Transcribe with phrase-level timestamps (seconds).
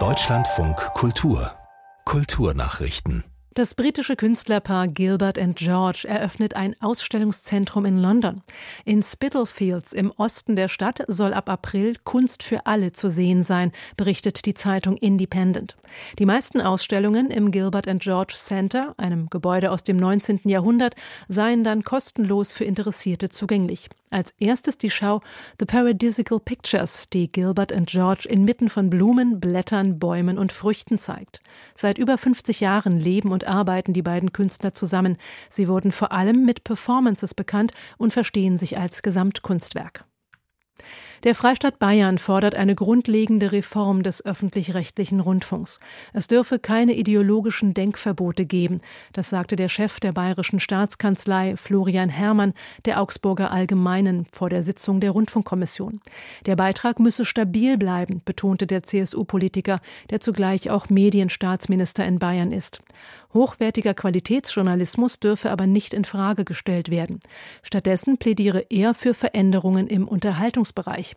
[0.00, 1.52] Deutschlandfunk Kultur
[2.04, 3.22] Kulturnachrichten
[3.56, 8.42] das britische Künstlerpaar Gilbert and George eröffnet ein Ausstellungszentrum in London.
[8.84, 13.70] In Spitalfields im Osten der Stadt soll ab April Kunst für alle zu sehen sein,
[13.96, 15.76] berichtet die Zeitung Independent.
[16.18, 20.40] Die meisten Ausstellungen im Gilbert and George Center, einem Gebäude aus dem 19.
[20.46, 20.96] Jahrhundert,
[21.28, 23.88] seien dann kostenlos für Interessierte zugänglich.
[24.14, 25.22] Als erstes die Schau
[25.58, 31.40] The Paradisical Pictures, die Gilbert and George inmitten von Blumen, Blättern, Bäumen und Früchten zeigt.
[31.74, 35.16] Seit über 50 Jahren leben und arbeiten die beiden Künstler zusammen.
[35.50, 40.04] Sie wurden vor allem mit Performances bekannt und verstehen sich als Gesamtkunstwerk.
[41.22, 45.80] Der Freistaat Bayern fordert eine grundlegende Reform des öffentlich-rechtlichen Rundfunks.
[46.12, 48.80] Es dürfe keine ideologischen Denkverbote geben.
[49.12, 52.52] Das sagte der Chef der bayerischen Staatskanzlei Florian Herrmann
[52.84, 56.00] der Augsburger Allgemeinen vor der Sitzung der Rundfunkkommission.
[56.46, 62.80] Der Beitrag müsse stabil bleiben, betonte der CSU-Politiker, der zugleich auch Medienstaatsminister in Bayern ist.
[63.34, 67.20] Hochwertiger Qualitätsjournalismus dürfe aber nicht in Frage gestellt werden.
[67.62, 71.14] Stattdessen plädiere er für Veränderungen im Unterhaltungsbereich.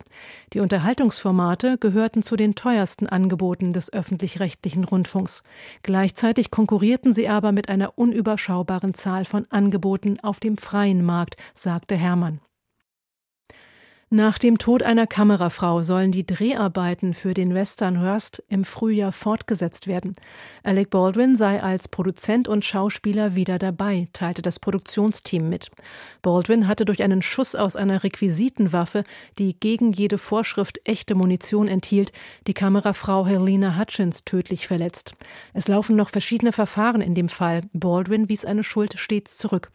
[0.52, 5.44] Die Unterhaltungsformate gehörten zu den teuersten Angeboten des öffentlich-rechtlichen Rundfunks.
[5.82, 11.94] Gleichzeitig konkurrierten sie aber mit einer unüberschaubaren Zahl von Angeboten auf dem freien Markt, sagte
[11.96, 12.40] Hermann.
[14.10, 19.86] Nach dem Tod einer Kamerafrau sollen die Dreharbeiten für den Western Hearst im Frühjahr fortgesetzt
[19.86, 20.14] werden.
[20.62, 25.70] Alec Baldwin sei als Produzent und Schauspieler wieder dabei, teilte das Produktionsteam mit.
[26.22, 29.04] Baldwin hatte durch einen Schuss aus einer Requisitenwaffe,
[29.38, 32.10] die gegen jede Vorschrift echte Munition enthielt,
[32.46, 35.12] die Kamerafrau Helena Hutchins tödlich verletzt.
[35.52, 37.60] Es laufen noch verschiedene Verfahren in dem Fall.
[37.74, 39.70] Baldwin wies eine Schuld stets zurück.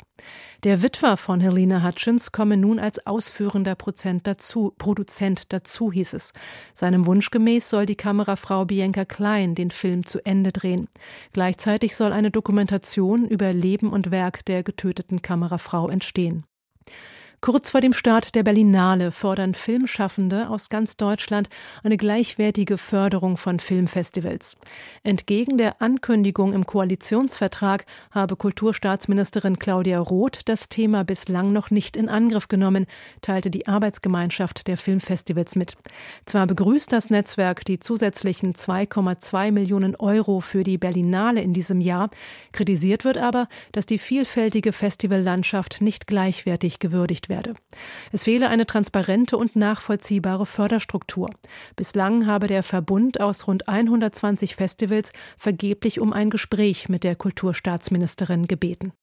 [0.64, 3.76] Der Witwer von Helena Hutchins komme nun als ausführender
[4.24, 6.32] dazu, Produzent dazu, hieß es.
[6.74, 10.88] Seinem Wunsch gemäß soll die Kamerafrau Bianca Klein den Film zu Ende drehen.
[11.34, 16.46] Gleichzeitig soll eine Dokumentation über Leben und Werk der getöteten Kamerafrau entstehen.
[17.44, 21.50] Kurz vor dem Start der Berlinale fordern Filmschaffende aus ganz Deutschland
[21.84, 24.56] eine gleichwertige Förderung von Filmfestivals.
[25.04, 32.08] Entgegen der Ankündigung im Koalitionsvertrag habe Kulturstaatsministerin Claudia Roth das Thema bislang noch nicht in
[32.08, 32.86] Angriff genommen,
[33.22, 35.76] teilte die Arbeitsgemeinschaft der Filmfestivals mit.
[36.26, 42.10] Zwar begrüßt das Netzwerk die zusätzlichen 2,2 Millionen Euro für die Berlinale in diesem Jahr,
[42.54, 47.56] kritisiert wird aber, dass die vielfältige Festivallandschaft nicht gleichwertig gewürdigt wird werde.
[48.12, 51.32] Es fehle eine transparente und nachvollziehbare Förderstruktur.
[51.76, 58.46] Bislang habe der Verbund aus rund 120 Festivals vergeblich um ein Gespräch mit der Kulturstaatsministerin
[58.46, 58.94] gebeten.